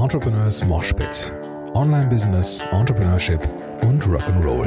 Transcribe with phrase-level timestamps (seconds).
[0.00, 1.30] Entrepreneurs Moshpit.
[1.74, 3.46] Online Business, Entrepreneurship
[3.82, 4.66] und Rock'n'Roll.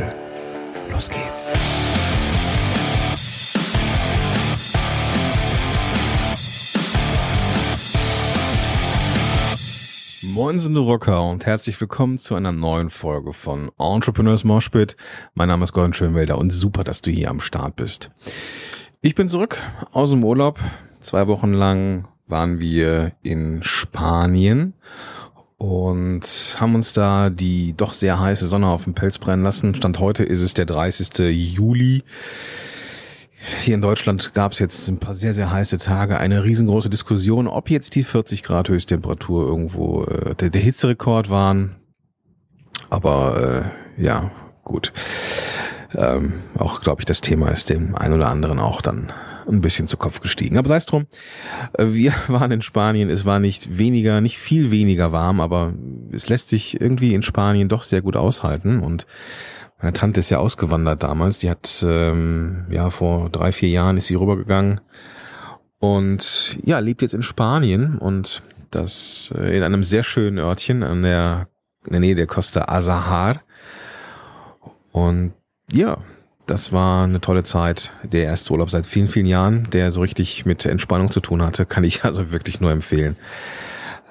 [0.92, 1.58] Los geht's.
[10.21, 14.95] Moin sind Rocker und herzlich willkommen zu einer neuen Folge von Entrepreneurs Moshpit.
[15.34, 18.11] Mein Name ist Gordon Schönwelder und super, dass du hier am Start bist.
[19.02, 19.57] Ich bin zurück
[19.93, 20.59] aus dem Urlaub.
[21.02, 24.75] Zwei Wochen lang waren wir in Spanien
[25.64, 29.73] und haben uns da die doch sehr heiße Sonne auf dem Pelz brennen lassen.
[29.73, 31.20] Stand heute ist es der 30.
[31.20, 32.03] Juli.
[33.62, 37.48] Hier in Deutschland gab es jetzt ein paar sehr, sehr heiße Tage, eine riesengroße Diskussion,
[37.48, 41.77] ob jetzt die 40 Grad Höchsttemperatur irgendwo äh, der, der Hitzerekord waren.
[42.89, 44.31] Aber äh, ja,
[44.66, 44.91] gut.
[45.95, 49.14] Ähm, auch, glaube ich, das Thema ist dem einen oder anderen auch dann
[49.47, 50.57] ein bisschen zu Kopf gestiegen.
[50.57, 51.07] Aber sei es drum,
[51.73, 55.73] äh, wir waren in Spanien, es war nicht weniger, nicht viel weniger warm, aber
[56.11, 59.05] es lässt sich irgendwie in Spanien doch sehr gut aushalten und
[59.81, 61.39] meine Tante ist ja ausgewandert damals.
[61.39, 64.80] Die hat ähm, ja vor drei, vier Jahren ist sie rübergegangen
[65.80, 71.03] und ja, lebt jetzt in Spanien und das äh, in einem sehr schönen Örtchen an
[71.03, 71.50] der,
[71.85, 73.41] in der Nähe der Costa Azahar.
[74.94, 75.33] Und
[75.73, 75.97] ja,
[76.45, 77.91] das war eine tolle Zeit.
[78.03, 81.66] Der erste Urlaub seit vielen, vielen Jahren, der so richtig mit Entspannung zu tun hatte,
[81.66, 83.16] kann ich also wirklich nur empfehlen.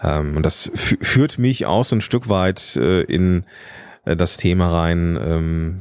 [0.03, 3.45] Ähm, und das führt mich auch so ein Stück weit äh, in
[4.05, 5.79] äh, das Thema rein, ähm,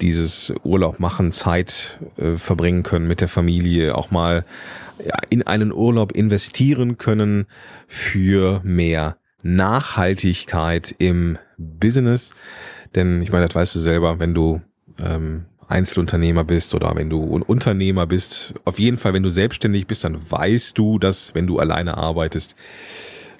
[0.00, 4.44] dieses Urlaub machen, Zeit äh, verbringen können mit der Familie, auch mal
[5.30, 7.46] in einen Urlaub investieren können
[7.86, 12.32] für mehr Nachhaltigkeit im Business.
[12.94, 14.60] Denn ich meine, das weißt du selber, wenn du
[15.00, 19.86] ähm, Einzelunternehmer bist oder wenn du ein Unternehmer bist, auf jeden Fall, wenn du selbstständig
[19.86, 22.56] bist, dann weißt du, dass wenn du alleine arbeitest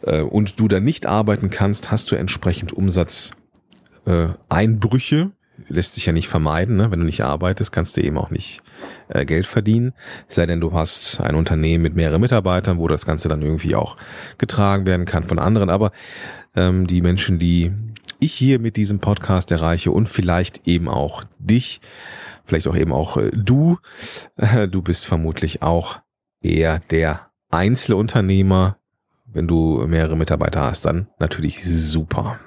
[0.03, 3.33] äh, und du dann nicht arbeiten kannst, hast du entsprechend Umsatz
[4.07, 4.29] äh,
[5.69, 6.77] lässt sich ja nicht vermeiden.
[6.77, 6.91] Ne?
[6.91, 8.61] Wenn du nicht arbeitest, kannst du eben auch nicht
[9.09, 9.93] äh, Geld verdienen.
[10.29, 13.97] Sei denn, du hast ein Unternehmen mit mehreren Mitarbeitern, wo das Ganze dann irgendwie auch
[14.39, 15.71] getragen werden kann von anderen.
[15.71, 15.93] Aber
[16.55, 17.73] ähm, die Menschen, die
[18.21, 21.81] ich hier mit diesem Podcast erreiche und vielleicht eben auch dich,
[22.49, 23.79] vielleicht auch eben auch äh, du,
[24.71, 26.01] du bist vermutlich auch
[26.41, 28.79] eher der Einzelunternehmer.
[29.27, 32.41] Wenn du mehrere Mitarbeiter hast, dann natürlich super.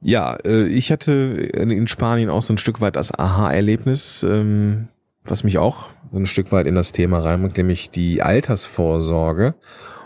[0.00, 4.88] Ja, äh, ich hatte in Spanien auch so ein Stück weit das Aha-Erlebnis, ähm,
[5.24, 9.56] was mich auch so ein Stück weit in das Thema reinbringt, nämlich die Altersvorsorge.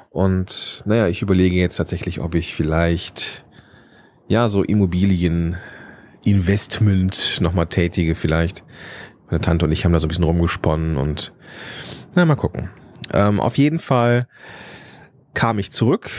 [0.09, 3.45] Und naja, ich überlege jetzt tatsächlich, ob ich vielleicht
[4.29, 5.57] ja so Immobilien
[6.31, 8.65] Investment nochmal tätige vielleicht.
[9.31, 11.33] Meine Tante und ich haben da so ein bisschen rumgesponnen und
[12.15, 12.71] na mal gucken.
[13.13, 14.27] Ähm, auf jeden Fall
[15.35, 16.11] kam ich zurück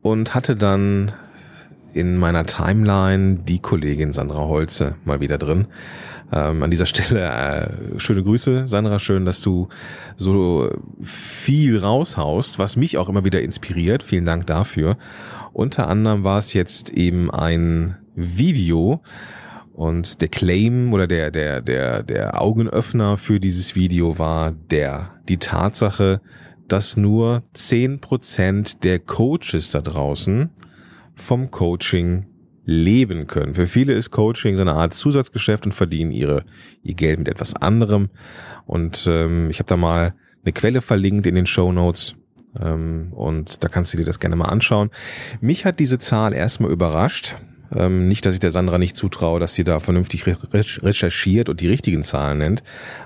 [0.00, 1.12] und hatte dann
[1.94, 5.66] in meiner Timeline die Kollegin Sandra Holze mal wieder drin.
[6.32, 8.98] Ähm, an dieser Stelle äh, schöne Grüße, Sandra.
[8.98, 9.68] Schön, dass du
[10.16, 10.70] so
[11.02, 14.02] viel raushaust, was mich auch immer wieder inspiriert.
[14.02, 14.96] Vielen Dank dafür.
[15.52, 19.02] Unter anderem war es jetzt eben ein Video
[19.72, 25.38] und der Claim oder der der der der Augenöffner für dieses Video war der die
[25.38, 26.20] Tatsache,
[26.68, 30.50] dass nur zehn Prozent der Coaches da draußen
[31.14, 32.26] vom Coaching
[32.64, 33.54] leben können.
[33.54, 36.44] Für viele ist Coaching so eine Art Zusatzgeschäft und verdienen ihre,
[36.82, 38.10] ihr Geld mit etwas anderem.
[38.66, 42.16] Und ähm, ich habe da mal eine Quelle verlinkt in den Show Notes.
[42.60, 44.90] Ähm, und da kannst du dir das gerne mal anschauen.
[45.40, 47.36] Mich hat diese Zahl erstmal überrascht.
[47.74, 51.68] Ähm, nicht, dass ich der Sandra nicht zutraue, dass sie da vernünftig recherchiert und die
[51.68, 52.62] richtigen Zahlen nennt.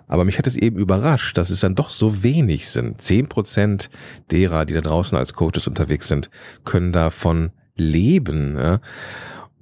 [0.09, 3.01] Aber mich hat es eben überrascht, dass es dann doch so wenig sind.
[3.01, 3.91] Zehn Prozent
[4.31, 6.31] derer, die da draußen als Coaches unterwegs sind,
[6.65, 8.57] können davon leben.
[8.57, 8.81] Ja?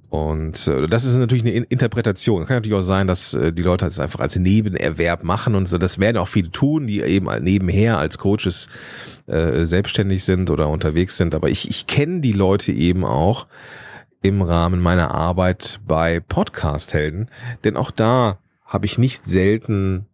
[0.09, 2.45] Und äh, das ist natürlich eine Interpretation.
[2.45, 5.77] Kann natürlich auch sein, dass äh, die Leute das einfach als Nebenerwerb machen und so.
[5.77, 8.69] Das werden auch viele tun, die eben nebenher als Coaches
[9.27, 11.35] äh, selbstständig sind oder unterwegs sind.
[11.35, 13.47] Aber ich, ich kenne die Leute eben auch
[14.27, 17.29] im Rahmen meiner Arbeit bei Podcast-Helden.
[17.63, 20.07] Denn auch da habe ich nicht selten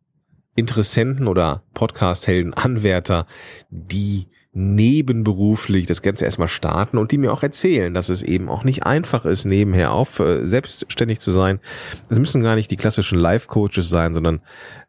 [0.55, 3.25] Interessenten oder Podcast-Helden, Anwärter,
[3.69, 8.65] die nebenberuflich das Ganze erstmal starten und die mir auch erzählen, dass es eben auch
[8.65, 11.61] nicht einfach ist, nebenher auf äh, selbstständig zu sein.
[12.09, 14.41] Es müssen gar nicht die klassischen Life-Coaches sein, sondern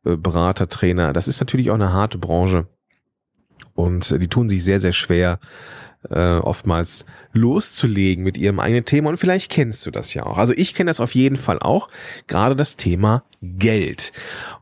[0.04, 1.12] äh, Berater, Trainer.
[1.12, 2.66] Das ist natürlich auch eine harte Branche
[3.74, 5.38] und äh, die tun sich sehr, sehr schwer,
[6.10, 10.38] äh, oftmals loszulegen mit ihrem eigenen Thema und vielleicht kennst du das ja auch.
[10.38, 11.88] Also ich kenne das auf jeden Fall auch,
[12.26, 14.12] gerade das Thema Geld.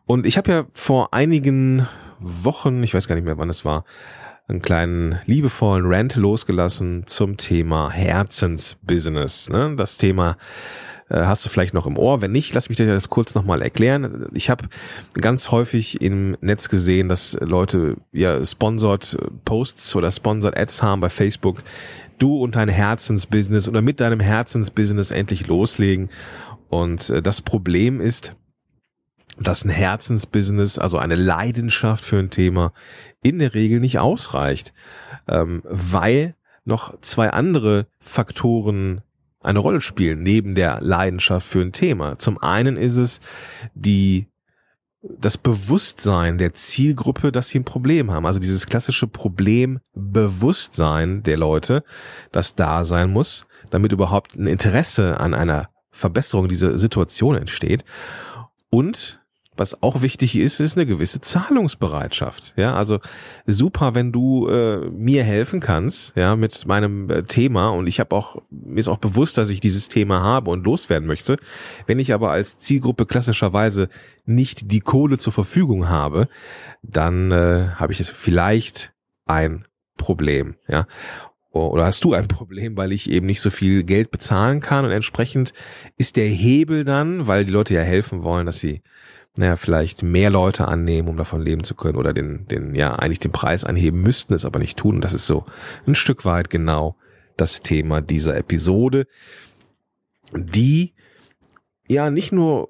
[0.06, 1.86] Und ich habe ja vor einigen
[2.18, 3.84] Wochen, ich weiß gar nicht mehr wann es war,
[4.48, 9.48] einen kleinen liebevollen Rant losgelassen zum Thema Herzensbusiness.
[9.48, 9.74] Ne?
[9.76, 10.36] Das Thema
[11.18, 12.20] hast du vielleicht noch im Ohr.
[12.20, 14.26] Wenn nicht, lass mich dir das kurz nochmal erklären.
[14.32, 14.66] Ich habe
[15.14, 21.10] ganz häufig im Netz gesehen, dass Leute ja sponsored Posts oder sponsored Ads haben bei
[21.10, 21.62] Facebook.
[22.18, 26.10] Du und dein Herzensbusiness oder mit deinem Herzensbusiness endlich loslegen.
[26.68, 28.36] Und äh, das Problem ist,
[29.38, 32.72] dass ein Herzensbusiness, also eine Leidenschaft für ein Thema,
[33.22, 34.72] in der Regel nicht ausreicht,
[35.28, 36.34] ähm, weil
[36.64, 39.00] noch zwei andere Faktoren
[39.40, 42.16] eine Rolle spielen, neben der Leidenschaft für ein Thema.
[42.18, 43.20] Zum einen ist es
[43.74, 44.28] die
[45.02, 48.26] das Bewusstsein der Zielgruppe, dass sie ein Problem haben.
[48.26, 51.84] Also dieses klassische Problembewusstsein der Leute,
[52.32, 57.82] das da sein muss, damit überhaupt ein Interesse an einer Verbesserung dieser Situation entsteht.
[58.70, 59.19] Und
[59.60, 62.54] was auch wichtig ist, ist eine gewisse Zahlungsbereitschaft.
[62.56, 62.98] Ja, also
[63.44, 68.16] super, wenn du äh, mir helfen kannst, ja, mit meinem äh, Thema und ich habe
[68.16, 71.36] auch mir ist auch bewusst, dass ich dieses Thema habe und loswerden möchte.
[71.86, 73.90] Wenn ich aber als Zielgruppe klassischerweise
[74.24, 76.28] nicht die Kohle zur Verfügung habe,
[76.82, 78.94] dann äh, habe ich vielleicht
[79.26, 79.66] ein
[79.98, 80.86] Problem, ja
[81.52, 84.92] oder hast du ein Problem, weil ich eben nicht so viel Geld bezahlen kann und
[84.92, 85.52] entsprechend
[85.98, 88.82] ist der Hebel dann, weil die Leute ja helfen wollen, dass sie
[89.36, 93.20] naja, vielleicht mehr Leute annehmen, um davon leben zu können oder den, den, ja, eigentlich
[93.20, 95.00] den Preis anheben müssten, es aber nicht tun.
[95.00, 95.46] Das ist so
[95.86, 96.96] ein Stück weit genau
[97.36, 99.06] das Thema dieser Episode,
[100.34, 100.94] die
[101.88, 102.68] ja nicht nur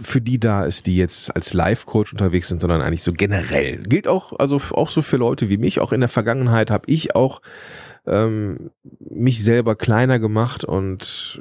[0.00, 3.78] für die da ist, die jetzt als Life-Coach unterwegs sind, sondern eigentlich so generell.
[3.78, 5.80] Gilt auch, also auch so für Leute wie mich.
[5.80, 7.42] Auch in der Vergangenheit habe ich auch
[8.06, 8.70] ähm,
[9.00, 11.40] mich selber kleiner gemacht und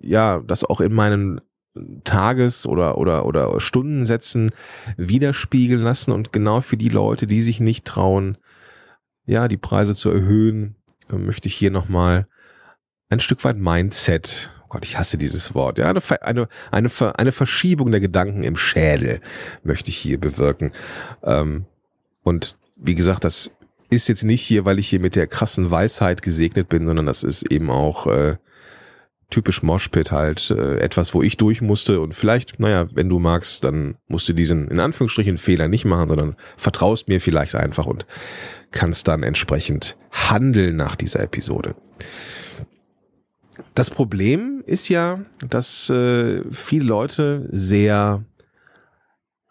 [0.00, 1.40] ja, das auch in meinen
[2.04, 4.50] Tages- oder, oder, oder Stundensätzen
[4.96, 8.38] widerspiegeln lassen und genau für die Leute, die sich nicht trauen,
[9.26, 10.76] ja, die Preise zu erhöhen,
[11.10, 12.26] äh, möchte ich hier nochmal
[13.08, 17.32] ein Stück weit Mindset, oh Gott, ich hasse dieses Wort, ja, eine, eine, eine, eine
[17.32, 19.20] Verschiebung der Gedanken im Schädel
[19.62, 20.72] möchte ich hier bewirken.
[21.22, 21.66] Ähm,
[22.22, 23.50] und wie gesagt, das
[23.90, 27.22] ist jetzt nicht hier, weil ich hier mit der krassen Weisheit gesegnet bin, sondern das
[27.22, 28.36] ist eben auch äh,
[29.34, 33.64] typisch Moshpit halt äh, etwas, wo ich durch musste und vielleicht, naja, wenn du magst,
[33.64, 38.06] dann musst du diesen in Anführungsstrichen Fehler nicht machen, sondern vertraust mir vielleicht einfach und
[38.70, 41.74] kannst dann entsprechend handeln nach dieser Episode.
[43.74, 48.24] Das Problem ist ja, dass äh, viele Leute sehr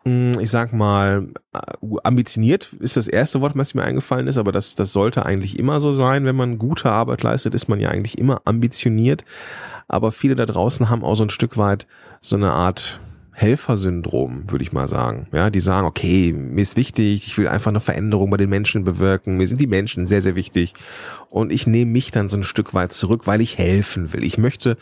[0.05, 1.59] hm, ich sag mal, äh,
[2.03, 5.79] ambitioniert ist das erste Wort, was mir eingefallen ist, aber das, das sollte eigentlich immer
[5.79, 6.25] so sein.
[6.25, 9.23] Wenn man gute Arbeit leistet, ist man ja eigentlich immer ambitioniert.
[9.87, 11.87] Aber viele da draußen haben auch so ein Stück weit
[12.21, 12.99] so eine Art
[13.35, 15.27] Helfersyndrom, würde ich mal sagen.
[15.31, 18.83] Ja, die sagen, okay, mir ist wichtig, ich will einfach eine Veränderung bei den Menschen
[18.83, 20.73] bewirken, mir sind die Menschen sehr, sehr wichtig.
[21.29, 24.23] Und ich nehme mich dann so ein Stück weit zurück, weil ich helfen will.
[24.23, 24.77] Ich möchte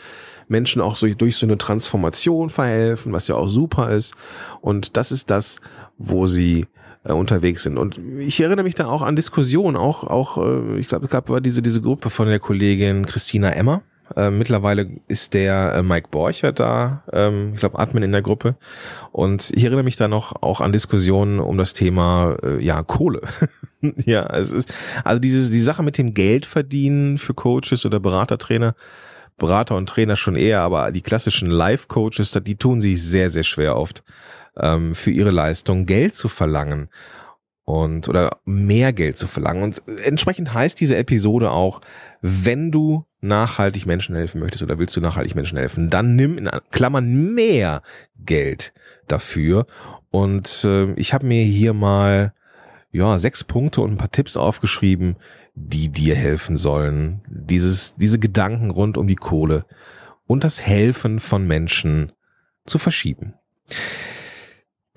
[0.48, 4.14] Menschen auch so durch so eine Transformation verhelfen, was ja auch super ist.
[4.60, 5.60] Und das ist das,
[5.96, 6.66] wo sie
[7.04, 7.78] äh, unterwegs sind.
[7.78, 11.30] Und ich erinnere mich da auch an Diskussionen, auch, auch, äh, ich glaube, es gab
[11.42, 13.82] diese, diese Gruppe von der Kollegin Christina Emmer.
[14.16, 18.56] Äh, mittlerweile ist der äh, Mike Borcher da, ähm, ich glaube Admin in der Gruppe.
[19.10, 23.22] Und ich erinnere mich da noch auch an Diskussionen um das Thema äh, ja Kohle.
[24.04, 24.72] ja, es ist
[25.04, 28.74] also diese die Sache mit dem Geld verdienen für Coaches oder Beratertrainer
[29.38, 33.76] Berater und Trainer schon eher, aber die klassischen Life-Coaches, die tun sich sehr, sehr schwer
[33.76, 34.04] oft,
[34.56, 36.88] ähm, für ihre Leistung Geld zu verlangen
[37.64, 39.62] und oder mehr Geld zu verlangen.
[39.62, 41.80] Und entsprechend heißt diese Episode auch,
[42.20, 46.50] wenn du nachhaltig Menschen helfen möchtest oder willst du nachhaltig Menschen helfen, dann nimm in
[46.70, 47.82] Klammern mehr
[48.18, 48.72] Geld
[49.06, 49.66] dafür.
[50.10, 52.34] Und äh, ich habe mir hier mal
[52.90, 55.16] ja sechs Punkte und ein paar Tipps aufgeschrieben,
[55.54, 57.22] die dir helfen sollen.
[57.28, 59.64] Dieses, diese Gedanken rund um die Kohle
[60.26, 62.12] und das Helfen von Menschen
[62.66, 63.34] zu verschieben.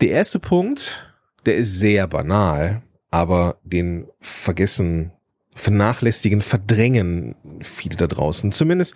[0.01, 1.14] Der erste Punkt,
[1.45, 5.11] der ist sehr banal, aber den vergessen,
[5.53, 8.51] vernachlässigen, verdrängen viele da draußen.
[8.51, 8.95] Zumindest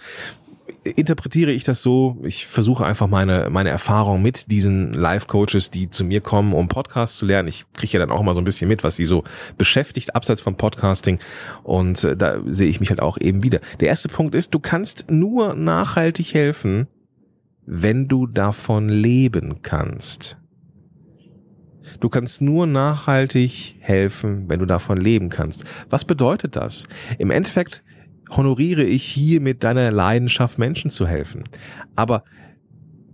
[0.84, 6.04] interpretiere ich das so, ich versuche einfach meine, meine Erfahrung mit diesen Live-Coaches, die zu
[6.04, 7.48] mir kommen, um Podcasts zu lernen.
[7.48, 9.24] Ich kriege ja dann auch mal so ein bisschen mit, was sie so
[9.58, 11.20] beschäftigt, abseits vom Podcasting.
[11.64, 13.60] Und äh, da sehe ich mich halt auch eben wieder.
[13.80, 16.88] Der erste Punkt ist, du kannst nur nachhaltig helfen,
[17.66, 20.39] wenn du davon leben kannst.
[22.00, 25.66] Du kannst nur nachhaltig helfen, wenn du davon leben kannst.
[25.90, 26.88] Was bedeutet das?
[27.18, 27.84] Im Endeffekt
[28.32, 31.44] honoriere ich hier mit deiner Leidenschaft, Menschen zu helfen.
[31.96, 32.24] Aber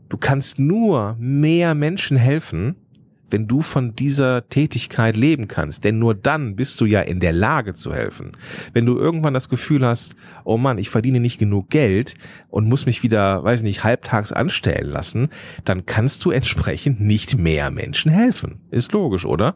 [0.09, 2.75] du kannst nur mehr Menschen helfen,
[3.29, 5.83] wenn du von dieser Tätigkeit leben kannst.
[5.83, 8.31] Denn nur dann bist du ja in der Lage zu helfen.
[8.73, 12.15] Wenn du irgendwann das Gefühl hast, oh Mann, ich verdiene nicht genug Geld
[12.49, 15.29] und muss mich wieder, weiß nicht, halbtags anstellen lassen,
[15.63, 18.61] dann kannst du entsprechend nicht mehr Menschen helfen.
[18.71, 19.55] Ist logisch, oder?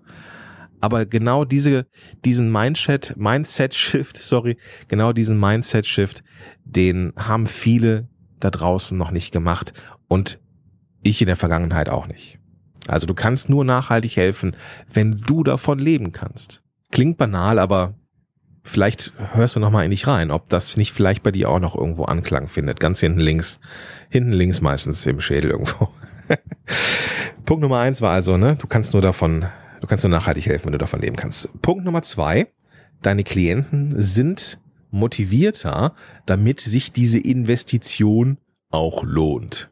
[0.82, 1.88] Aber genau diese,
[2.26, 4.58] diesen Mindset, Mindset-Shift, sorry,
[4.88, 6.24] genau diesen Mindset-Shift,
[6.64, 8.08] den haben viele
[8.40, 9.74] da draußen noch nicht gemacht
[10.08, 10.40] und
[11.04, 12.39] ich in der Vergangenheit auch nicht.
[12.90, 14.56] Also du kannst nur nachhaltig helfen,
[14.92, 16.62] wenn du davon leben kannst.
[16.92, 17.96] Klingt banal, aber
[18.64, 21.60] vielleicht hörst du noch mal in dich rein, ob das nicht vielleicht bei dir auch
[21.60, 22.80] noch irgendwo Anklang findet.
[22.80, 23.60] Ganz hinten links.
[24.10, 25.90] Hinten links meistens im Schädel irgendwo.
[27.46, 29.46] Punkt Nummer eins war also, ne, du kannst nur davon,
[29.82, 31.62] du kannst nur nachhaltig helfen, wenn du davon leben kannst.
[31.62, 32.48] Punkt Nummer zwei,
[33.02, 34.60] deine Klienten sind
[34.92, 35.94] motivierter,
[36.26, 38.38] damit sich diese Investition
[38.70, 39.70] auch lohnt.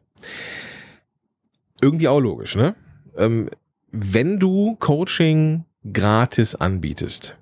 [1.80, 2.74] Irgendwie auch logisch, ne?
[3.18, 3.50] Ähm,
[3.90, 7.36] wenn du Coaching gratis anbietest,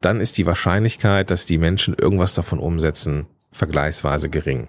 [0.00, 4.68] dann ist die Wahrscheinlichkeit, dass die Menschen irgendwas davon umsetzen, vergleichsweise gering.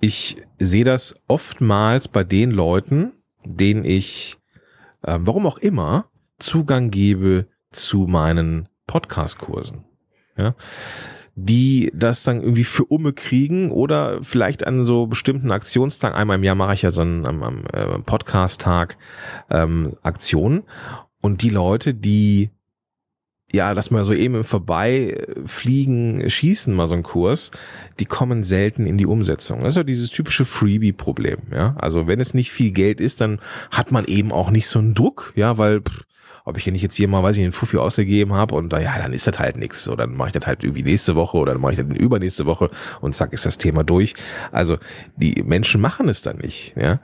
[0.00, 3.12] Ich sehe das oftmals bei den Leuten,
[3.44, 4.36] denen ich,
[5.02, 9.84] äh, warum auch immer, Zugang gebe zu meinen Podcast-Kursen.
[10.36, 10.54] Ja?
[11.40, 16.42] Die das dann irgendwie für Umme kriegen oder vielleicht an so bestimmten Aktionstagen, einmal im
[16.42, 18.96] Jahr mache ich ja so einen am, am, äh, Podcast-Tag
[19.48, 20.64] ähm, Aktionen
[21.20, 22.50] und die Leute, die
[23.50, 27.50] ja, lass mal so eben im Vorbeifliegen, schießen mal so ein Kurs,
[27.98, 29.60] die kommen selten in die Umsetzung.
[29.60, 31.74] Das ist ja dieses typische Freebie-Problem, ja.
[31.78, 33.40] Also wenn es nicht viel Geld ist, dann
[33.70, 36.02] hat man eben auch nicht so einen Druck, ja, weil pff,
[36.48, 39.12] ob ich nicht jetzt hier mal, weiß ich, einen Fuffi ausgegeben habe und ja, dann
[39.12, 39.84] ist das halt nichts.
[39.84, 42.46] So, dann mache ich das halt irgendwie nächste Woche oder dann mache ich das übernächste
[42.46, 44.14] Woche und zack, ist das Thema durch.
[44.50, 44.78] Also
[45.16, 46.74] die Menschen machen es dann nicht.
[46.76, 47.00] Ja?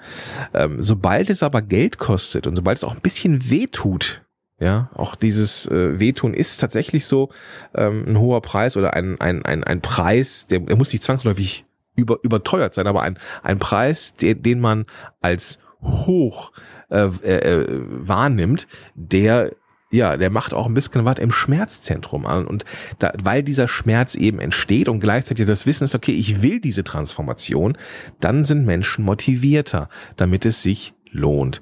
[0.53, 4.23] Ähm, sobald es aber Geld kostet und sobald es auch ein bisschen weh tut,
[4.61, 7.31] ja, auch dieses äh, Wehtun ist tatsächlich so
[7.75, 11.65] ähm, ein hoher Preis oder ein, ein, ein, ein Preis, der, der muss nicht zwangsläufig
[11.97, 14.87] über, überteuert sein, aber ein, ein Preis, den, den man
[15.21, 16.53] als hoch
[16.91, 19.53] äh, äh, wahrnimmt, der
[19.95, 22.47] ja, der macht auch ein bisschen was im Schmerzzentrum an.
[22.47, 22.65] Und
[22.99, 26.83] da, weil dieser Schmerz eben entsteht und gleichzeitig das Wissen ist, okay, ich will diese
[26.83, 27.79] Transformation,
[28.19, 31.61] dann sind Menschen motivierter, damit es sich lohnt.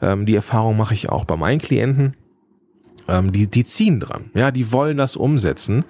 [0.00, 2.16] Ähm, die Erfahrung mache ich auch bei meinen Klienten.
[3.08, 5.84] Ähm, die, die ziehen dran, ja, die wollen das umsetzen.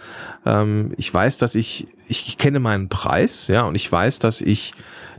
[0.46, 4.72] Ähm, ich weiß, dass ich, ich, kenne meinen Preis, ja, und ich weiß, dass ich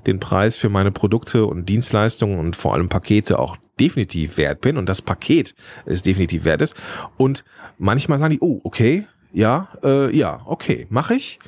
[0.07, 4.77] den Preis für meine Produkte und Dienstleistungen und vor allem Pakete auch definitiv wert bin
[4.77, 6.75] und das Paket ist definitiv wert ist.
[7.17, 7.43] Und
[7.77, 11.39] manchmal sagen die, oh, okay, ja, äh, ja, okay, mache ich.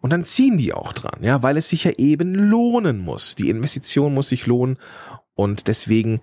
[0.00, 3.36] Und dann ziehen die auch dran, ja, weil es sich ja eben lohnen muss.
[3.36, 4.76] Die Investition muss sich lohnen
[5.34, 6.20] und deswegen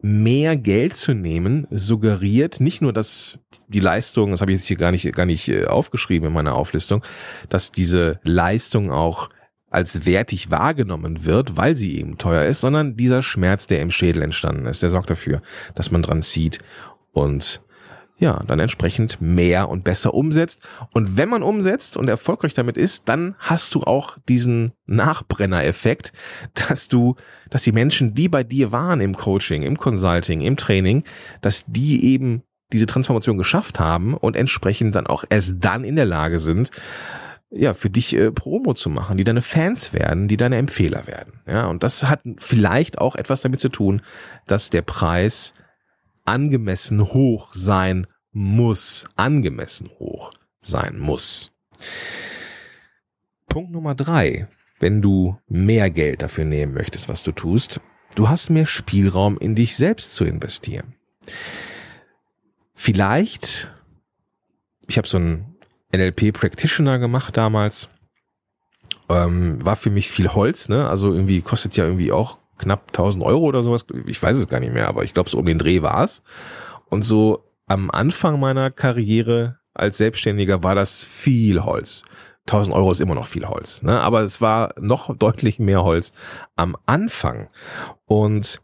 [0.00, 4.76] mehr Geld zu nehmen suggeriert nicht nur, dass die Leistung, das habe ich jetzt hier
[4.76, 7.04] gar nicht gar nicht äh, aufgeschrieben in meiner Auflistung,
[7.48, 9.28] dass diese Leistung auch
[9.70, 14.22] als wertig wahrgenommen wird, weil sie eben teuer ist, sondern dieser Schmerz, der im Schädel
[14.22, 15.40] entstanden ist, der sorgt dafür,
[15.74, 16.58] dass man dran zieht
[17.12, 17.60] und
[18.18, 20.60] ja, dann entsprechend mehr und besser umsetzt.
[20.92, 26.12] Und wenn man umsetzt und erfolgreich damit ist, dann hast du auch diesen Nachbrenner-Effekt,
[26.68, 27.14] dass du,
[27.48, 31.04] dass die Menschen, die bei dir waren im Coaching, im Consulting, im Training,
[31.40, 36.04] dass die eben diese Transformation geschafft haben und entsprechend dann auch erst dann in der
[36.04, 36.70] Lage sind,
[37.50, 41.40] ja, für dich äh, Promo zu machen, die deine Fans werden, die deine Empfehler werden.
[41.46, 44.02] Ja, und das hat vielleicht auch etwas damit zu tun,
[44.46, 45.54] dass der Preis
[46.28, 50.30] angemessen hoch sein muss, angemessen hoch
[50.60, 51.50] sein muss.
[53.48, 54.48] Punkt Nummer drei.
[54.78, 57.80] Wenn du mehr Geld dafür nehmen möchtest, was du tust,
[58.14, 60.94] du hast mehr Spielraum in dich selbst zu investieren.
[62.74, 63.72] Vielleicht,
[64.86, 65.56] ich habe so ein
[65.92, 67.88] NLP Practitioner gemacht damals.
[69.08, 70.88] Ähm, war für mich viel Holz, ne?
[70.88, 73.86] Also irgendwie kostet ja irgendwie auch knapp 1000 Euro oder sowas.
[74.06, 76.22] Ich weiß es gar nicht mehr, aber ich glaube, so um den Dreh war es.
[76.88, 82.04] Und so am Anfang meiner Karriere als Selbstständiger war das viel Holz.
[82.46, 84.00] 1000 Euro ist immer noch viel Holz, ne?
[84.00, 86.12] aber es war noch deutlich mehr Holz
[86.56, 87.48] am Anfang.
[88.06, 88.62] Und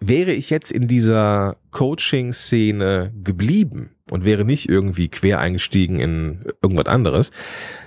[0.00, 6.86] wäre ich jetzt in dieser Coaching-Szene geblieben, und wäre nicht irgendwie quer eingestiegen in irgendwas
[6.86, 7.30] anderes,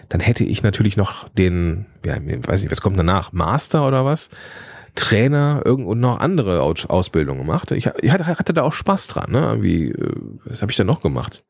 [0.10, 4.30] dann hätte ich natürlich noch den, ja, weiß nicht, was kommt danach, Master oder was?
[4.96, 7.72] Trainer irgend und noch andere Ausbildungen gemacht.
[7.72, 9.58] Ich, ich hatte, da auch Spaß dran, ne?
[9.62, 11.44] Wie, äh, was habe ich da noch gemacht?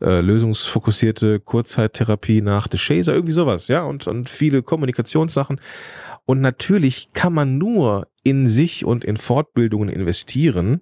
[0.00, 5.60] Äh, lösungsfokussierte Kurzzeittherapie nach The Chaser, irgendwie sowas, ja, und, und viele Kommunikationssachen.
[6.26, 10.80] Und natürlich kann man nur in sich und in Fortbildungen investieren,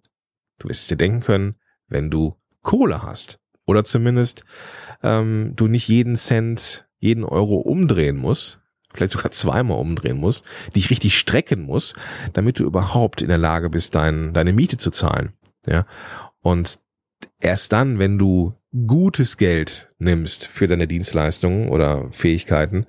[0.62, 1.56] Du wirst dir denken können,
[1.88, 3.40] wenn du Kohle hast.
[3.66, 4.44] Oder zumindest
[5.02, 8.61] ähm, du nicht jeden Cent, jeden Euro umdrehen musst,
[8.92, 10.44] vielleicht sogar zweimal umdrehen musst,
[10.74, 11.96] dich richtig strecken musst,
[12.32, 15.32] damit du überhaupt in der Lage bist, dein, deine Miete zu zahlen.
[15.66, 15.86] Ja.
[16.40, 16.78] Und
[17.40, 18.54] erst dann, wenn du
[18.86, 22.86] gutes Geld nimmst für deine Dienstleistungen oder Fähigkeiten,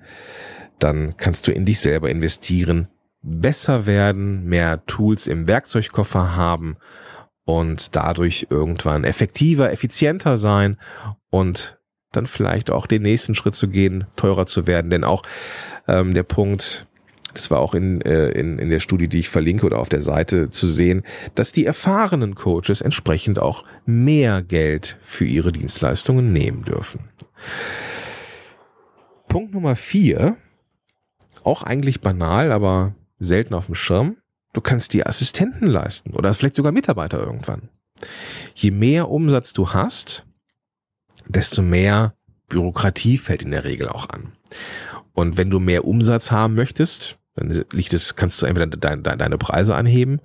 [0.78, 2.88] dann kannst du in dich selber investieren,
[3.22, 6.76] besser werden, mehr Tools im Werkzeugkoffer haben
[7.44, 10.78] und dadurch irgendwann effektiver, effizienter sein
[11.30, 11.78] und
[12.16, 14.90] dann vielleicht auch den nächsten Schritt zu gehen, teurer zu werden.
[14.90, 15.22] Denn auch
[15.88, 16.86] ähm, der Punkt,
[17.34, 20.02] das war auch in, äh, in, in der Studie, die ich verlinke oder auf der
[20.02, 21.02] Seite zu sehen,
[21.34, 27.00] dass die erfahrenen Coaches entsprechend auch mehr Geld für ihre Dienstleistungen nehmen dürfen.
[29.28, 30.36] Punkt Nummer vier,
[31.42, 34.16] auch eigentlich banal, aber selten auf dem Schirm.
[34.52, 37.68] Du kannst dir Assistenten leisten oder vielleicht sogar Mitarbeiter irgendwann.
[38.54, 40.24] Je mehr Umsatz du hast,
[41.28, 42.14] desto mehr
[42.48, 44.32] Bürokratie fällt in der Regel auch an.
[45.12, 49.38] Und wenn du mehr Umsatz haben möchtest, dann liegt es, kannst du entweder deine, deine
[49.38, 50.20] Preise anheben,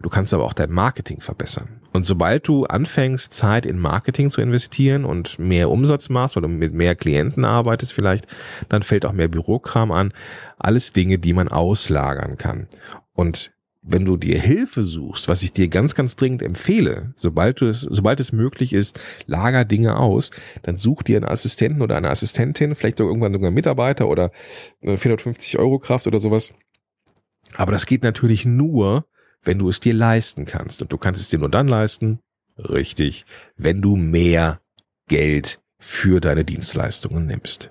[0.00, 1.80] du kannst aber auch dein Marketing verbessern.
[1.92, 6.74] Und sobald du anfängst, Zeit in Marketing zu investieren und mehr Umsatz machst oder mit
[6.74, 8.26] mehr Klienten arbeitest vielleicht,
[8.68, 10.12] dann fällt auch mehr Bürokram an.
[10.58, 12.68] Alles Dinge, die man auslagern kann.
[13.14, 13.52] Und
[13.90, 17.80] wenn du dir Hilfe suchst, was ich dir ganz, ganz dringend empfehle, sobald du es,
[17.80, 20.30] sobald es möglich ist, lager Dinge aus,
[20.62, 24.30] dann such dir einen Assistenten oder eine Assistentin, vielleicht auch irgendwann sogar einen Mitarbeiter oder
[24.82, 26.52] 450 Euro Kraft oder sowas.
[27.54, 29.06] Aber das geht natürlich nur,
[29.42, 30.82] wenn du es dir leisten kannst.
[30.82, 32.20] Und du kannst es dir nur dann leisten,
[32.58, 33.24] richtig,
[33.56, 34.60] wenn du mehr
[35.08, 37.70] Geld für deine Dienstleistungen nimmst.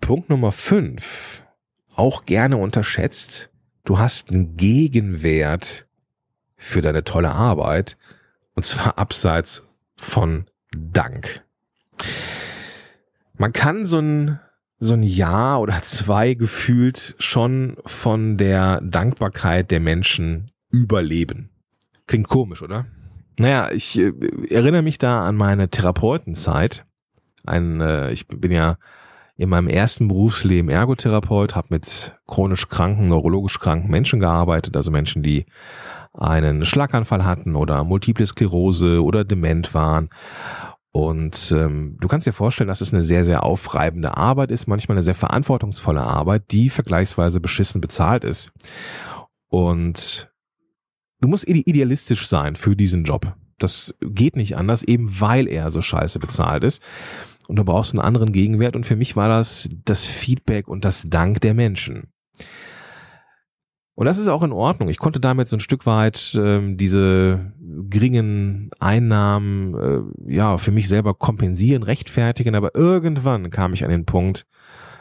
[0.00, 1.44] Punkt Nummer fünf,
[1.94, 3.51] auch gerne unterschätzt,
[3.84, 5.86] du hast einen Gegenwert
[6.56, 7.96] für deine tolle Arbeit
[8.54, 10.46] und zwar abseits von
[10.76, 11.42] Dank.
[13.36, 14.40] Man kann so ein,
[14.78, 21.50] so ein Jahr oder zwei gefühlt schon von der Dankbarkeit der Menschen überleben.
[22.06, 22.86] Klingt komisch, oder?
[23.38, 24.12] Naja, ich äh,
[24.50, 26.84] erinnere mich da an meine Therapeutenzeit.
[27.44, 28.76] Ein, äh, ich bin ja
[29.36, 35.22] in meinem ersten Berufsleben Ergotherapeut, habe mit chronisch kranken, neurologisch kranken Menschen gearbeitet, also Menschen,
[35.22, 35.46] die
[36.12, 40.10] einen Schlaganfall hatten oder Multiple Sklerose oder dement waren.
[40.94, 44.98] Und ähm, du kannst dir vorstellen, dass es eine sehr, sehr aufreibende Arbeit ist, manchmal
[44.98, 48.52] eine sehr verantwortungsvolle Arbeit, die vergleichsweise beschissen bezahlt ist.
[49.48, 50.30] Und
[51.22, 53.34] du musst idealistisch sein für diesen Job.
[53.58, 56.82] Das geht nicht anders, eben weil er so scheiße bezahlt ist
[57.48, 58.76] und du brauchst einen anderen Gegenwert.
[58.76, 62.08] Und für mich war das das Feedback und das Dank der Menschen.
[63.94, 64.88] Und das ist auch in Ordnung.
[64.88, 69.74] Ich konnte damit so ein Stück weit ähm, diese geringen Einnahmen
[70.26, 72.54] äh, ja für mich selber kompensieren, rechtfertigen.
[72.54, 74.46] Aber irgendwann kam ich an den Punkt,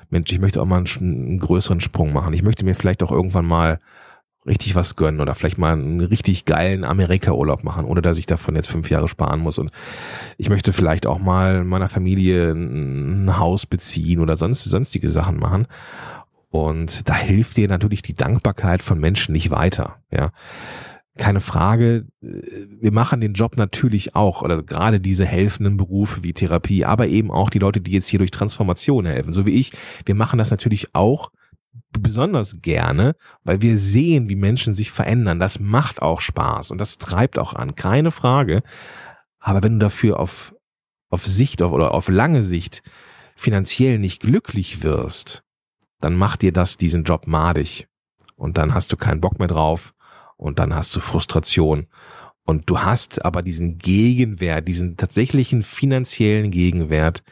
[0.09, 2.33] Mensch, ich möchte auch mal einen, einen größeren Sprung machen.
[2.33, 3.79] Ich möchte mir vielleicht auch irgendwann mal
[4.45, 8.55] richtig was gönnen oder vielleicht mal einen richtig geilen Amerika-Urlaub machen, ohne dass ich davon
[8.55, 9.59] jetzt fünf Jahre sparen muss.
[9.59, 9.71] Und
[10.37, 15.67] ich möchte vielleicht auch mal meiner Familie ein Haus beziehen oder sonst sonstige Sachen machen.
[16.49, 19.97] Und da hilft dir natürlich die Dankbarkeit von Menschen nicht weiter.
[20.11, 20.31] Ja,
[21.17, 22.07] keine Frage.
[22.19, 27.31] Wir machen den Job natürlich auch oder gerade diese helfenden Berufe wie Therapie, aber eben
[27.31, 29.71] auch die Leute, die jetzt hier durch Transformation helfen, so wie ich.
[30.05, 31.31] Wir machen das natürlich auch
[31.99, 35.39] besonders gerne, weil wir sehen, wie Menschen sich verändern.
[35.39, 38.63] Das macht auch Spaß und das treibt auch an, keine Frage.
[39.39, 40.53] Aber wenn du dafür auf,
[41.09, 42.83] auf Sicht auf, oder auf lange Sicht
[43.35, 45.43] finanziell nicht glücklich wirst,
[45.99, 47.87] dann macht dir das diesen Job madig.
[48.35, 49.93] Und dann hast du keinen Bock mehr drauf
[50.37, 51.87] und dann hast du Frustration.
[52.43, 57.23] Und du hast aber diesen Gegenwert, diesen tatsächlichen finanziellen Gegenwert,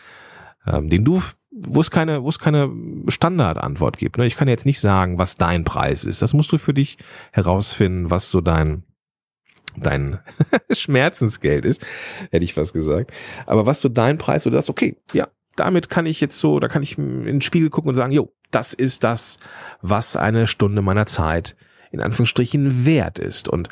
[0.65, 1.21] ähm, den du
[1.67, 2.71] wo es keine, wo es keine
[3.07, 4.17] Standardantwort gibt.
[4.17, 4.25] Ne?
[4.25, 6.21] Ich kann jetzt nicht sagen, was dein Preis ist.
[6.21, 6.97] Das musst du für dich
[7.31, 8.83] herausfinden, was so dein
[9.75, 10.19] dein
[10.71, 11.85] Schmerzensgeld ist,
[12.31, 13.11] hätte ich fast gesagt.
[13.45, 16.59] Aber was so dein Preis, wo du sagst, okay, ja, damit kann ich jetzt so,
[16.59, 19.39] da kann ich in den Spiegel gucken und sagen, jo, das ist das,
[19.81, 21.55] was eine Stunde meiner Zeit
[21.91, 23.47] in Anführungsstrichen wert ist.
[23.47, 23.69] Und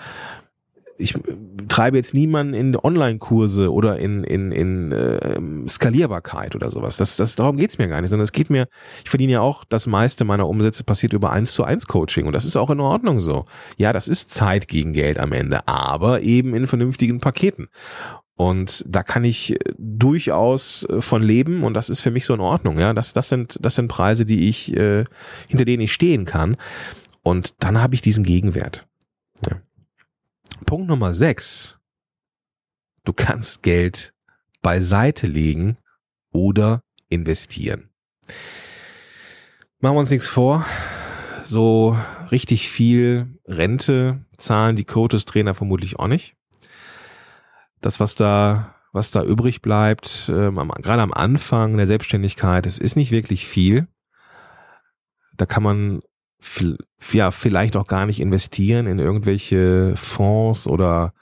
[0.97, 1.15] ich
[1.67, 6.97] treibe jetzt niemanden in Online-Kurse oder in, in, in äh, Skalierbarkeit oder sowas.
[6.97, 8.67] Das, das, darum geht's mir gar nicht, sondern es geht mir,
[9.03, 12.33] ich verdiene ja auch, das meiste meiner Umsätze passiert über eins zu eins Coaching und
[12.33, 13.45] das ist auch in Ordnung so.
[13.77, 17.67] Ja, das ist Zeit gegen Geld am Ende, aber eben in vernünftigen Paketen.
[18.37, 22.35] Und da kann ich äh, durchaus äh, von leben und das ist für mich so
[22.35, 22.79] in Ordnung.
[22.79, 25.05] Ja, das, das sind, das sind Preise, die ich, äh,
[25.49, 26.55] hinter denen ich stehen kann.
[27.23, 28.87] Und dann habe ich diesen Gegenwert.
[29.45, 29.57] Ja.
[30.65, 31.79] Punkt Nummer sechs,
[33.03, 34.13] du kannst Geld
[34.61, 35.77] beiseite legen
[36.31, 37.89] oder investieren.
[39.79, 40.65] Machen wir uns nichts vor.
[41.43, 41.97] So
[42.31, 46.35] richtig viel Rente zahlen die Coaches Trainer vermutlich auch nicht.
[47.79, 52.79] Das, was da, was da übrig bleibt, ähm, am, gerade am Anfang der Selbstständigkeit, es
[52.79, 53.87] ist nicht wirklich viel.
[55.35, 56.01] Da kann man
[57.11, 61.13] ja, vielleicht auch gar nicht investieren in irgendwelche Fonds oder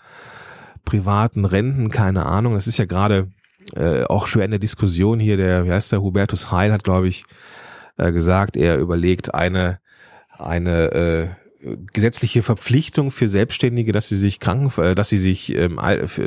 [0.83, 2.53] privaten Renten, keine Ahnung.
[2.53, 3.31] Das ist ja gerade
[3.75, 5.37] äh, auch schwer in der Diskussion hier.
[5.37, 7.25] Der, wie heißt der, Hubertus Heil hat, glaube ich,
[7.97, 9.79] äh, gesagt, er überlegt eine,
[10.29, 11.27] eine äh,
[11.93, 15.79] gesetzliche Verpflichtung für Selbstständige, dass sie sich kranken, äh, dass sie sich, ähm,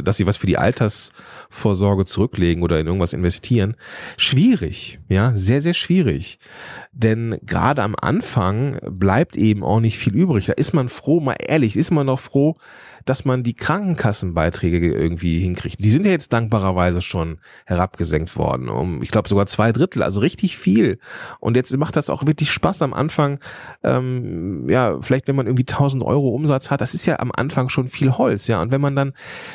[0.02, 3.76] dass sie was für die Altersvorsorge zurücklegen oder in irgendwas investieren.
[4.16, 6.38] Schwierig, ja, sehr, sehr schwierig.
[6.92, 10.46] Denn gerade am Anfang bleibt eben auch nicht viel übrig.
[10.46, 12.56] Da ist man froh, mal ehrlich, ist man noch froh,
[13.08, 15.82] dass man die Krankenkassenbeiträge irgendwie hinkriegt.
[15.82, 20.20] Die sind ja jetzt dankbarerweise schon herabgesenkt worden, um, ich glaube, sogar zwei Drittel, also
[20.20, 20.98] richtig viel.
[21.40, 23.40] Und jetzt macht das auch wirklich Spaß am Anfang.
[23.82, 27.70] Ähm, ja, vielleicht wenn man irgendwie 1000 Euro Umsatz hat, das ist ja am Anfang
[27.70, 28.60] schon viel Holz, ja.
[28.60, 29.14] Und wenn man dann,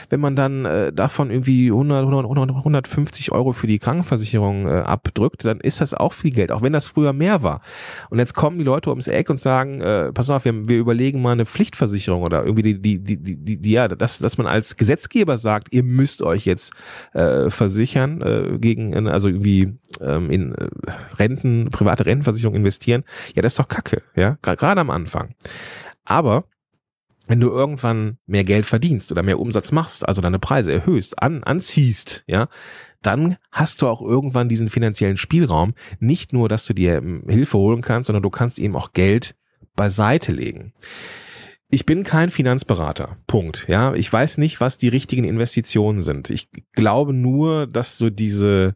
[0.09, 5.45] wenn man dann äh, davon irgendwie 100, 100, 150 Euro für die Krankenversicherung äh, abdrückt,
[5.45, 7.61] dann ist das auch viel Geld, auch wenn das früher mehr war.
[8.09, 11.21] Und jetzt kommen die Leute ums Eck und sagen, äh, pass auf, wir, wir überlegen
[11.21, 14.77] mal eine Pflichtversicherung oder irgendwie die, die, die, die, die ja, dass, dass man als
[14.77, 16.73] Gesetzgeber sagt, ihr müsst euch jetzt
[17.13, 20.67] äh, versichern äh, gegen, also irgendwie ähm, in äh,
[21.17, 23.03] Renten, private Rentenversicherung investieren,
[23.35, 25.33] ja, das ist doch Kacke, ja, gerade am Anfang.
[26.05, 26.45] Aber
[27.27, 31.43] wenn du irgendwann mehr Geld verdienst oder mehr Umsatz machst, also deine Preise erhöhst, an,
[31.43, 32.47] anziehst, ja,
[33.01, 35.73] dann hast du auch irgendwann diesen finanziellen Spielraum.
[35.99, 39.35] Nicht nur, dass du dir ähm, Hilfe holen kannst, sondern du kannst eben auch Geld
[39.75, 40.73] beiseite legen
[41.73, 43.17] ich bin kein Finanzberater.
[43.25, 43.65] Punkt.
[43.67, 46.29] Ja, ich weiß nicht, was die richtigen Investitionen sind.
[46.29, 48.75] Ich glaube nur, dass so diese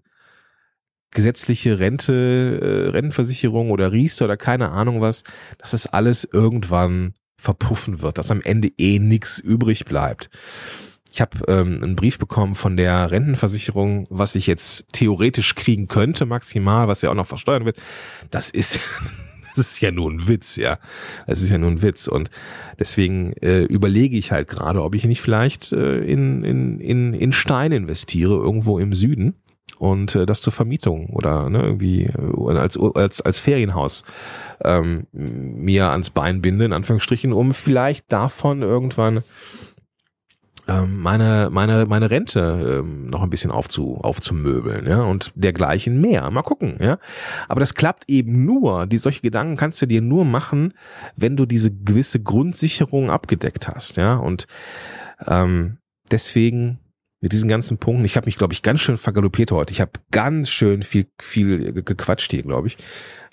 [1.12, 5.24] gesetzliche Rente, äh, Rentenversicherung oder Riester oder keine Ahnung was,
[5.60, 10.32] dass das alles irgendwann verpuffen wird, dass am Ende eh nix übrig bleibt.
[11.12, 16.26] Ich habe ähm, einen Brief bekommen von der Rentenversicherung, was ich jetzt theoretisch kriegen könnte,
[16.26, 17.78] maximal, was ja auch noch versteuern wird.
[18.32, 18.80] Das ist
[19.58, 20.80] das ist ja nur ein Witz, ja.
[21.26, 22.08] Das ist ja nur ein Witz.
[22.08, 22.30] Und
[22.80, 27.32] deswegen äh, überlege ich halt gerade, ob ich nicht vielleicht äh, in, in, in, in
[27.32, 29.36] Stein investiere, irgendwo im Süden
[29.80, 34.04] und äh, das zur Vermietung oder ne, irgendwie äh, als, als, als Ferienhaus
[34.64, 39.24] ähm, mir ans Bein binde, in Anführungsstrichen, um vielleicht davon irgendwann
[40.68, 46.30] meine, meine, meine Rente ähm, noch ein bisschen aufzu, aufzumöbeln, ja, und dergleichen mehr.
[46.30, 47.00] Mal gucken, ja.
[47.48, 50.74] Aber das klappt eben nur, die solche Gedanken kannst du dir nur machen,
[51.16, 54.18] wenn du diese gewisse Grundsicherung abgedeckt hast, ja.
[54.18, 54.48] Und
[55.26, 55.78] ähm,
[56.12, 56.80] deswegen
[57.20, 59.74] mit diesen ganzen Punkten, ich habe mich, glaube ich, ganz schön vergaloppiert heute.
[59.74, 62.78] Ich habe ganz schön viel, viel gequatscht hier, glaube ich.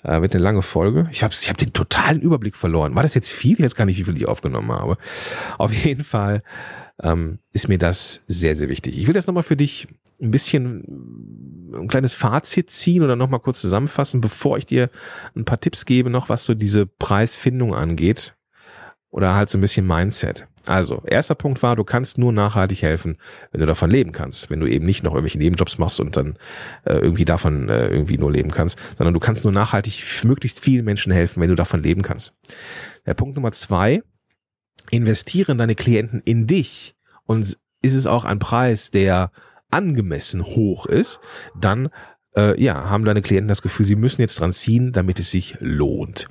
[0.03, 1.07] Äh, wird eine lange Folge.
[1.11, 2.95] Ich habe ich hab den totalen Überblick verloren.
[2.95, 3.53] War das jetzt viel?
[3.53, 4.97] Ich weiß gar nicht, wie viel ich aufgenommen habe.
[5.57, 6.41] Auf jeden Fall
[7.01, 8.97] ähm, ist mir das sehr, sehr wichtig.
[8.97, 9.87] Ich will das nochmal für dich
[10.21, 14.89] ein bisschen ein kleines Fazit ziehen oder nochmal kurz zusammenfassen, bevor ich dir
[15.35, 18.35] ein paar Tipps gebe, noch was so diese Preisfindung angeht
[19.09, 20.47] oder halt so ein bisschen Mindset.
[20.67, 23.17] Also, erster Punkt war, du kannst nur nachhaltig helfen,
[23.51, 24.49] wenn du davon leben kannst.
[24.49, 26.37] Wenn du eben nicht noch irgendwelche Nebenjobs machst und dann
[26.85, 30.83] äh, irgendwie davon äh, irgendwie nur leben kannst, sondern du kannst nur nachhaltig möglichst vielen
[30.83, 32.35] Menschen helfen, wenn du davon leben kannst.
[33.05, 34.01] Der Punkt Nummer zwei,
[34.91, 36.95] investieren deine Klienten in dich
[37.25, 39.31] und ist es auch ein Preis, der
[39.69, 41.19] angemessen hoch ist,
[41.59, 41.89] dann
[42.35, 45.57] äh, ja, haben deine Klienten das Gefühl, sie müssen jetzt dran ziehen, damit es sich
[45.59, 46.27] lohnt.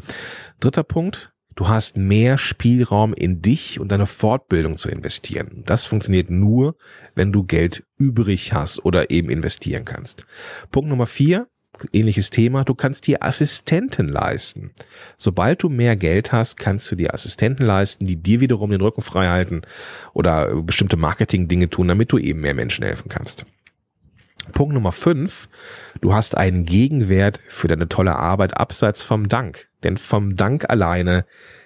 [0.60, 5.62] Dritter Punkt, du hast mehr Spielraum in dich und deine Fortbildung zu investieren.
[5.66, 6.76] Das funktioniert nur,
[7.14, 10.26] wenn du Geld übrig hast oder eben investieren kannst.
[10.70, 11.48] Punkt Nummer vier,
[11.92, 14.72] ähnliches Thema, du kannst dir Assistenten leisten.
[15.16, 19.02] Sobald du mehr Geld hast, kannst du dir Assistenten leisten, die dir wiederum den Rücken
[19.02, 19.62] frei halten
[20.12, 23.46] oder bestimmte Marketing-Dinge tun, damit du eben mehr Menschen helfen kannst.
[24.52, 25.48] Punkt Nummer fünf:
[26.00, 29.68] Du hast einen Gegenwert für deine tolle Arbeit abseits vom Dank.
[29.82, 31.24] Denn vom Dank alleine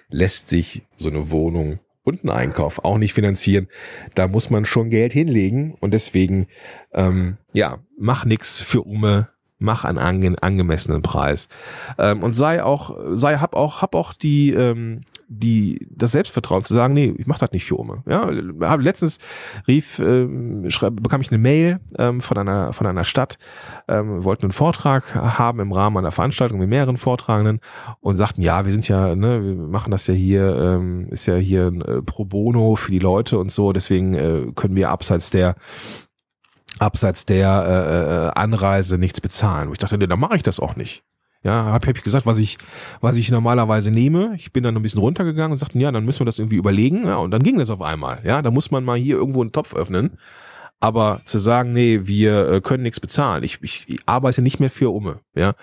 [0.09, 3.67] lässt sich so eine Wohnung und ein Einkauf auch nicht finanzieren.
[4.15, 6.47] Da muss man schon Geld hinlegen und deswegen,
[6.93, 9.29] ähm, ja, mach nix für Ume,
[9.59, 11.49] mach einen ange angemessenen Preis
[11.97, 16.73] ähm, und sei auch sei hab auch hab auch die ähm, die das Selbstvertrauen zu
[16.73, 18.01] sagen, nee, ich mache das nicht für Umme.
[18.07, 18.31] Ja,
[18.63, 19.19] habe letztens
[19.67, 23.37] rief, ähm, schreib, bekam ich eine Mail ähm, von einer von einer Stadt,
[23.87, 27.59] ähm, wollten einen Vortrag haben im Rahmen einer Veranstaltung mit mehreren Vortragenden
[27.99, 31.35] und sagten, ja, wir sind ja, ne, wir machen das ja hier, ähm, ist ja
[31.35, 35.29] hier ein äh, Pro Bono für die Leute und so, deswegen äh, können wir abseits
[35.29, 35.55] der
[36.77, 39.67] abseits der äh, äh, Anreise nichts bezahlen.
[39.67, 41.03] Und ich dachte, nee, dann mache ich das auch nicht.
[41.41, 42.57] Ja, habe hab ich gesagt, was ich,
[42.99, 44.33] was ich normalerweise nehme.
[44.35, 47.05] Ich bin dann ein bisschen runtergegangen und sagten, ja, dann müssen wir das irgendwie überlegen.
[47.05, 48.19] Ja, und dann ging das auf einmal.
[48.25, 50.17] Ja, da muss man mal hier irgendwo einen Topf öffnen.
[50.81, 53.43] Aber zu sagen, nee, wir äh, können nichts bezahlen.
[53.43, 55.19] Ich, ich, arbeite nicht mehr für Umme.
[55.35, 55.55] Ja,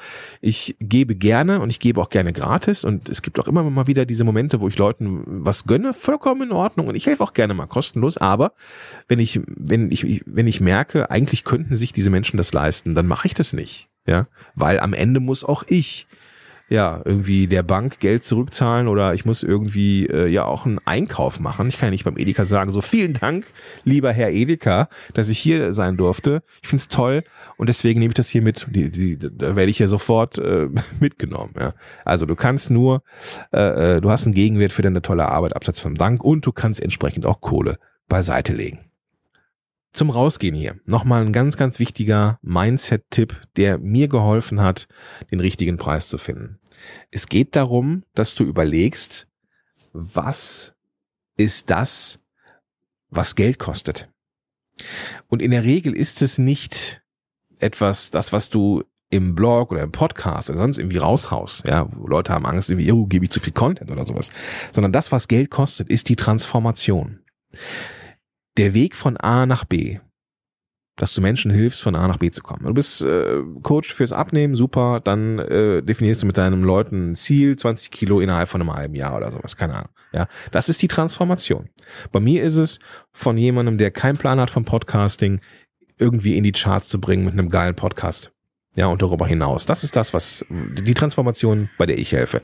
[0.42, 2.85] ich gebe gerne und ich gebe auch gerne gratis.
[2.85, 6.42] Und es gibt auch immer mal wieder diese Momente, wo ich Leuten was gönne, vollkommen
[6.42, 6.88] in Ordnung.
[6.88, 8.18] Und ich helfe auch gerne mal kostenlos.
[8.18, 8.52] Aber
[9.09, 13.07] wenn ich, wenn ich, wenn ich merke, eigentlich könnten sich diese Menschen das leisten, dann
[13.07, 13.88] mache ich das nicht.
[14.07, 16.07] Ja, weil am Ende muss auch ich
[16.68, 21.38] ja, irgendwie der Bank Geld zurückzahlen oder ich muss irgendwie äh, ja auch einen Einkauf
[21.38, 21.68] machen.
[21.68, 23.46] Ich kann ja nicht beim Edeka sagen, so vielen Dank,
[23.85, 26.42] lieber Herr Edeka, dass ich hier sein durfte.
[26.62, 27.22] Ich find's toll
[27.57, 28.66] und deswegen nehme ich das hier mit.
[28.70, 30.68] Die, die, da werde ich ja sofort äh,
[31.00, 31.55] mitgenommen.
[31.59, 31.72] Ja.
[32.05, 33.02] Also du kannst nur,
[33.52, 36.52] äh, äh, du hast einen Gegenwert für deine tolle Arbeit abseits vom Dank und du
[36.52, 38.81] kannst entsprechend auch Kohle beiseite legen.
[39.97, 40.77] Zum Rausgehen hier.
[40.85, 44.89] Nochmal ein ganz, ganz wichtiger Mindset-Tipp, der mir geholfen hat,
[45.31, 46.59] den richtigen Preis zu finden.
[47.11, 49.27] Es geht darum, dass du überlegst,
[49.95, 50.75] was
[51.39, 52.19] ist das,
[53.09, 54.11] was Geld kostet.
[55.29, 57.03] Und in der Regel ist es nicht
[57.59, 62.35] etwas, das, was du im Blog oder im Podcast oder sonst irgendwie raushaust, ja, Leute
[62.35, 64.31] haben Angst, irgendwie, oh, gebe ich zu viel Content oder sowas,
[64.73, 67.21] sondern das, was Geld kostet, ist die Transformation
[68.57, 69.99] der Weg von A nach B,
[70.97, 72.64] dass du Menschen hilfst, von A nach B zu kommen.
[72.64, 77.16] Du bist äh, Coach fürs Abnehmen, super, dann äh, definierst du mit deinem Leuten ein
[77.16, 79.90] Ziel, 20 Kilo innerhalb von einem halben Jahr oder sowas, keine Ahnung.
[80.12, 81.69] Ja, das ist die Transformation.
[82.12, 82.79] Bei mir ist es
[83.12, 85.40] von jemandem, der keinen Plan hat vom Podcasting,
[85.99, 88.33] irgendwie in die Charts zu bringen mit einem geilen Podcast.
[88.75, 89.64] Ja, und darüber hinaus.
[89.64, 92.42] Das ist das, was die Transformation, bei der ich helfe.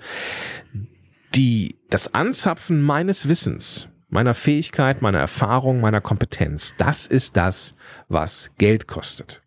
[1.35, 6.75] Die, das Anzapfen meines Wissens meiner Fähigkeit, meiner Erfahrung, meiner Kompetenz.
[6.77, 7.75] Das ist das,
[8.09, 9.42] was Geld kostet.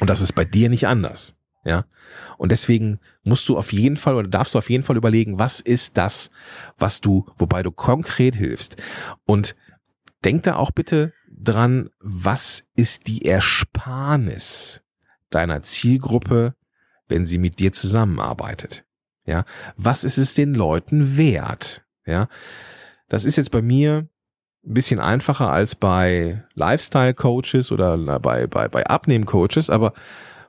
[0.00, 1.36] Und das ist bei dir nicht anders.
[1.62, 1.84] Ja.
[2.38, 5.60] Und deswegen musst du auf jeden Fall oder darfst du auf jeden Fall überlegen, was
[5.60, 6.30] ist das,
[6.78, 8.76] was du, wobei du konkret hilfst.
[9.26, 9.54] Und
[10.24, 14.80] denk da auch bitte dran, was ist die Ersparnis
[15.28, 16.54] deiner Zielgruppe,
[17.08, 18.86] wenn sie mit dir zusammenarbeitet?
[19.26, 19.44] Ja.
[19.76, 21.84] Was ist es den Leuten wert?
[22.06, 22.28] Ja.
[23.08, 24.08] Das ist jetzt bei mir
[24.66, 29.92] ein bisschen einfacher als bei Lifestyle-Coaches oder bei, bei, bei Abnehmen-Coaches, aber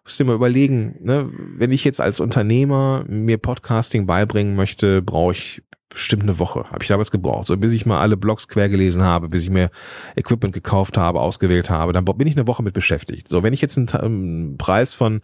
[0.04, 5.34] musst dir mal überlegen, ne, wenn ich jetzt als Unternehmer mir Podcasting beibringen möchte, brauche
[5.34, 6.66] ich bestimmt eine Woche.
[6.72, 7.48] Habe ich damals gebraucht.
[7.48, 9.70] So bis ich mal alle Blogs quer gelesen habe, bis ich mir
[10.16, 13.28] Equipment gekauft habe, ausgewählt habe, dann bin ich eine Woche mit beschäftigt.
[13.28, 15.22] So, wenn ich jetzt einen, einen Preis von,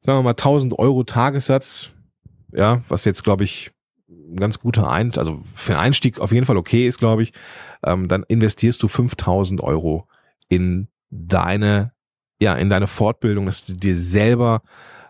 [0.00, 1.90] sagen wir mal, 1000 Euro Tagessatz,
[2.52, 3.70] ja, was jetzt glaube ich
[4.36, 7.32] ganz guter Ein, also für einen Einstieg auf jeden Fall okay ist, glaube ich,
[7.84, 10.06] ähm, dann investierst du 5000 Euro
[10.48, 11.92] in deine,
[12.40, 14.62] ja, in deine Fortbildung, dass du dir selber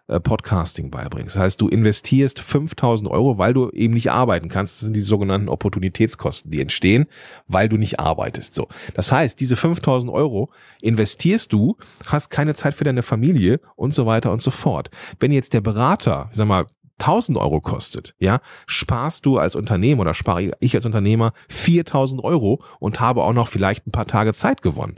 [0.09, 1.37] äh, Podcasting beibringst.
[1.37, 4.75] Das heißt, du investierst 5000 Euro, weil du eben nicht arbeiten kannst.
[4.75, 7.07] Das sind die sogenannten Opportunitätskosten, die entstehen,
[7.47, 8.55] weil du nicht arbeitest.
[8.55, 8.69] So.
[8.95, 14.05] Das heißt, diese 5000 Euro investierst du, hast keine Zeit für deine Familie und so
[14.05, 14.91] weiter und so fort.
[15.21, 16.67] Wenn jetzt der Berater, sag mal,
[17.01, 22.63] 1000 Euro kostet, ja, sparst du als Unternehmer oder spare ich als Unternehmer 4000 Euro
[22.79, 24.97] und habe auch noch vielleicht ein paar Tage Zeit gewonnen,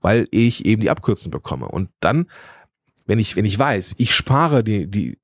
[0.00, 1.68] weil ich eben die Abkürzung bekomme.
[1.68, 2.26] Und dann,
[3.06, 5.18] wenn ich, wenn ich weiß, ich spare die, die,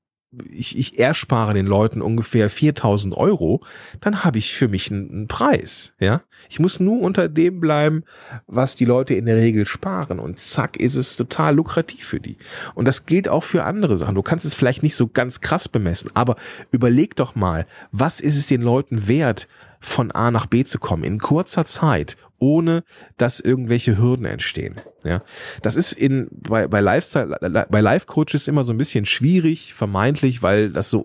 [0.51, 3.63] ich, ich erspare den Leuten ungefähr 4000 Euro,
[4.01, 6.23] dann habe ich für mich einen, einen, Preis, ja.
[6.51, 8.05] Ich muss nur unter dem bleiben,
[8.47, 12.37] was die Leute in der Regel sparen und zack ist es total lukrativ für die.
[12.75, 14.15] Und das gilt auch für andere Sachen.
[14.15, 16.37] Du kannst es vielleicht nicht so ganz krass bemessen, aber
[16.71, 19.49] überleg doch mal, was ist es den Leuten wert,
[19.81, 22.85] von A nach B zu kommen in kurzer Zeit ohne
[23.17, 24.77] dass irgendwelche Hürden entstehen.
[25.05, 25.23] Ja,
[25.63, 30.43] das ist in bei bei Lifestyle bei Life Coaches immer so ein bisschen schwierig, vermeintlich,
[30.43, 31.01] weil das so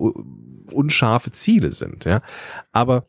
[0.72, 2.06] unscharfe Ziele sind.
[2.06, 2.22] Ja,
[2.72, 3.06] aber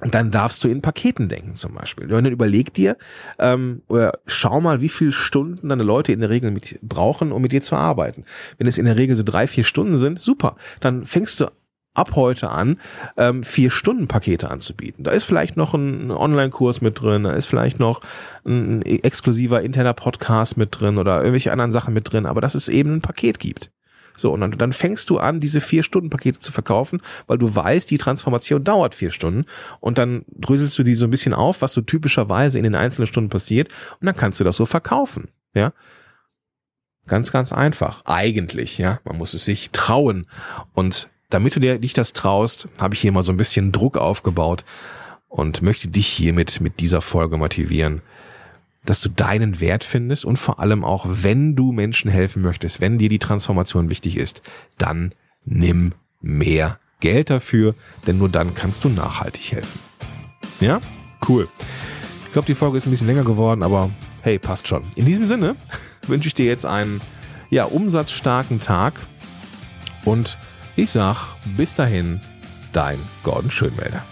[0.00, 2.06] dann darfst du in Paketen denken zum Beispiel.
[2.06, 2.96] Und dann überleg dir,
[3.38, 7.40] ähm, oder schau mal, wie viele Stunden deine Leute in der Regel mit brauchen, um
[7.40, 8.24] mit dir zu arbeiten.
[8.58, 10.56] Wenn es in der Regel so drei, vier Stunden sind, super.
[10.80, 11.46] Dann fängst du
[11.94, 12.78] ab heute an,
[13.16, 15.04] ähm, vier Stunden Pakete anzubieten.
[15.04, 18.00] Da ist vielleicht noch ein Online-Kurs mit drin, da ist vielleicht noch
[18.44, 22.68] ein exklusiver interner Podcast mit drin oder irgendwelche anderen Sachen mit drin, aber dass es
[22.68, 23.70] eben ein Paket gibt.
[24.16, 27.54] So, und dann, dann fängst du an, diese vier Stunden Pakete zu verkaufen, weil du
[27.54, 29.46] weißt, die Transformation dauert vier Stunden
[29.80, 33.06] und dann dröselst du die so ein bisschen auf, was so typischerweise in den einzelnen
[33.06, 33.68] Stunden passiert
[34.00, 35.72] und dann kannst du das so verkaufen, ja.
[37.06, 38.04] Ganz, ganz einfach.
[38.04, 39.00] Eigentlich, ja.
[39.04, 40.26] Man muss es sich trauen.
[40.72, 43.96] Und damit du dir dich das traust, habe ich hier mal so ein bisschen Druck
[43.96, 44.64] aufgebaut
[45.28, 48.02] und möchte dich hiermit mit dieser Folge motivieren,
[48.84, 52.98] dass du deinen Wert findest und vor allem auch, wenn du Menschen helfen möchtest, wenn
[52.98, 54.42] dir die Transformation wichtig ist,
[54.76, 55.14] dann
[55.46, 57.74] nimm mehr Geld dafür,
[58.06, 59.80] denn nur dann kannst du nachhaltig helfen.
[60.60, 60.80] Ja?
[61.26, 61.48] Cool.
[62.26, 63.90] Ich glaube, die Folge ist ein bisschen länger geworden, aber
[64.20, 64.82] hey, passt schon.
[64.96, 65.56] In diesem Sinne
[66.06, 67.00] wünsche ich dir jetzt einen
[67.48, 68.94] ja, umsatzstarken Tag
[70.04, 70.36] und
[70.76, 72.20] ich sag bis dahin,
[72.72, 74.02] dein Gordon Schönwälder.